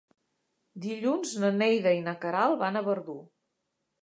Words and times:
Dilluns 0.85 1.33
na 1.43 1.51
Neida 1.59 1.93
i 1.99 2.01
na 2.09 2.17
Queralt 2.25 2.59
van 2.65 2.81
a 2.81 2.85
Verdú. 2.89 3.21